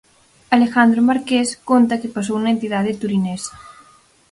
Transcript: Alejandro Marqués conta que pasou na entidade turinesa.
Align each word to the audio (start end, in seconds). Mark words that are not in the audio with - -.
Alejandro 0.55 1.01
Marqués 1.09 1.49
conta 1.69 1.99
que 2.01 2.13
pasou 2.15 2.37
na 2.41 2.53
entidade 2.55 2.97
turinesa. 3.01 3.53